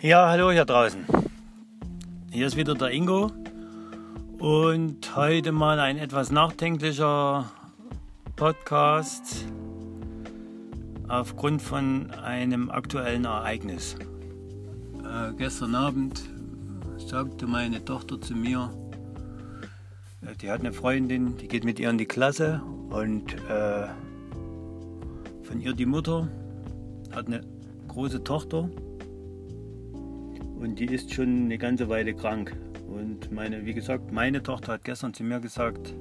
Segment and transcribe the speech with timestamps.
[0.00, 1.04] Ja, hallo hier draußen.
[2.30, 3.32] Hier ist wieder der Ingo
[4.38, 7.50] und heute mal ein etwas nachdenklicher
[8.36, 9.44] Podcast
[11.08, 13.96] aufgrund von einem aktuellen Ereignis.
[15.02, 16.22] Äh, gestern Abend
[16.98, 18.70] sagte meine Tochter zu mir,
[20.22, 23.88] äh, die hat eine Freundin, die geht mit ihr in die Klasse und äh,
[25.42, 26.28] von ihr die Mutter
[27.12, 27.40] hat eine
[27.88, 28.70] große Tochter
[30.60, 32.56] und die ist schon eine ganze Weile krank.
[32.88, 35.94] Und meine, wie gesagt, meine Tochter hat gestern zu mir gesagt,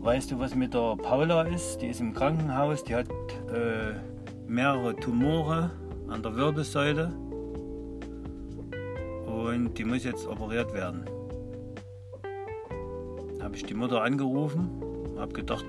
[0.00, 1.78] weißt du, was mit der Paula ist?
[1.78, 3.08] Die ist im Krankenhaus, die hat
[3.52, 3.94] äh,
[4.46, 5.70] mehrere Tumore
[6.08, 7.12] an der Wirbelsäule
[9.26, 11.04] und die muss jetzt operiert werden.
[13.40, 14.70] Habe ich die Mutter angerufen,
[15.18, 15.66] habe gedacht,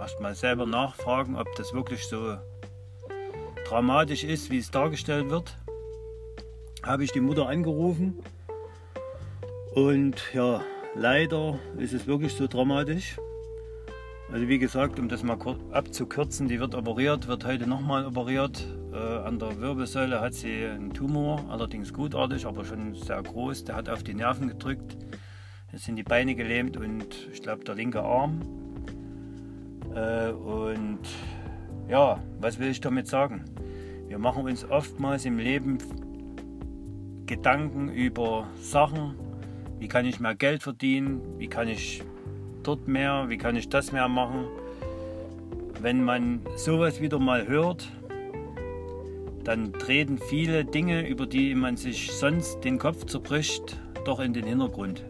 [0.00, 2.36] erst mal selber nachfragen, ob das wirklich so
[3.66, 5.56] dramatisch ist, wie es dargestellt wird
[6.82, 8.22] habe ich die Mutter angerufen
[9.74, 10.62] und ja,
[10.94, 13.16] leider ist es wirklich so dramatisch.
[14.30, 15.38] Also wie gesagt, um das mal
[15.70, 18.66] abzukürzen, die wird operiert, wird heute nochmal operiert.
[18.92, 23.64] Äh, an der Wirbelsäule hat sie einen Tumor, allerdings gutartig, aber schon sehr groß.
[23.64, 24.98] Der hat auf die Nerven gedrückt.
[25.72, 28.40] Jetzt sind die Beine gelähmt und ich glaube der linke Arm.
[29.94, 31.00] Äh, und
[31.88, 33.44] ja, was will ich damit sagen?
[34.08, 35.78] Wir machen uns oftmals im Leben
[37.28, 39.14] Gedanken über Sachen,
[39.78, 42.02] wie kann ich mehr Geld verdienen, wie kann ich
[42.64, 44.46] dort mehr, wie kann ich das mehr machen.
[45.80, 47.86] Wenn man sowas wieder mal hört,
[49.44, 54.44] dann treten viele Dinge, über die man sich sonst den Kopf zerbricht, doch in den
[54.44, 55.04] Hintergrund.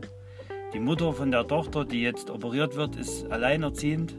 [0.74, 4.14] Die Mutter von der Tochter, die jetzt operiert wird, ist alleinerziehend,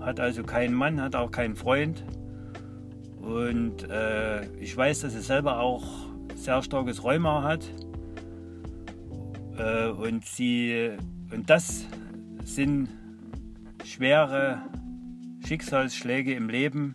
[0.00, 2.02] hat also keinen Mann, hat auch keinen Freund.
[3.20, 6.09] Und äh, ich weiß, dass sie selber auch
[6.40, 7.70] sehr starkes Rheuma hat.
[9.58, 10.90] Äh, und, sie,
[11.32, 11.84] und das
[12.44, 12.88] sind
[13.84, 14.62] schwere
[15.46, 16.94] Schicksalsschläge im Leben,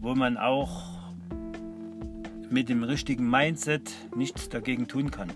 [0.00, 0.92] wo man auch
[2.50, 5.32] mit dem richtigen Mindset nichts dagegen tun kann.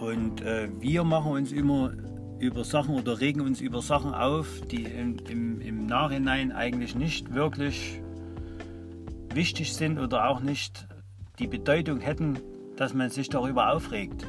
[0.00, 1.92] Und äh, wir machen uns immer
[2.40, 7.34] über Sachen oder regen uns über Sachen auf, die im, im, im Nachhinein eigentlich nicht
[7.34, 8.00] wirklich
[9.38, 10.88] wichtig sind oder auch nicht
[11.38, 12.40] die Bedeutung hätten,
[12.76, 14.26] dass man sich darüber aufregt.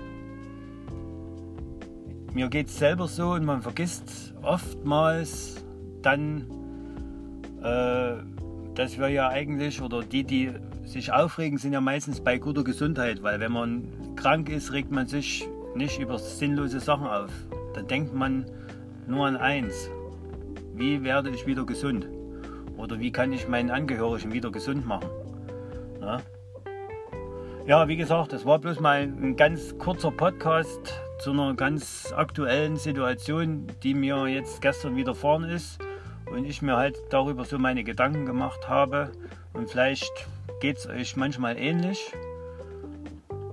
[2.31, 5.65] Mir geht es selber so und man vergisst oftmals
[6.03, 6.45] dann,
[7.63, 8.17] äh,
[8.75, 10.51] dass wir ja eigentlich, oder die, die
[10.85, 15.07] sich aufregen, sind ja meistens bei guter Gesundheit, weil wenn man krank ist, regt man
[15.07, 17.31] sich nicht über sinnlose Sachen auf.
[17.73, 18.45] Dann denkt man
[19.07, 19.89] nur an eins,
[20.75, 22.07] wie werde ich wieder gesund?
[22.79, 25.09] Oder wie kann ich meinen Angehörigen wieder gesund machen?
[25.99, 26.21] Na?
[27.67, 32.77] Ja, wie gesagt, das war bloß mal ein ganz kurzer Podcast zu einer ganz aktuellen
[32.77, 35.77] Situation, die mir jetzt gestern widerfahren ist
[36.31, 39.11] und ich mir halt darüber so meine Gedanken gemacht habe.
[39.51, 40.13] Und vielleicht
[40.61, 42.13] geht es euch manchmal ähnlich.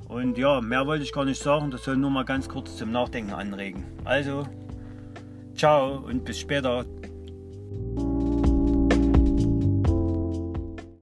[0.08, 2.92] Und ja, mehr wollte ich gar nicht sagen, das soll nur mal ganz kurz zum
[2.92, 3.84] Nachdenken anregen.
[4.04, 4.46] Also,
[5.56, 6.84] ciao und bis später.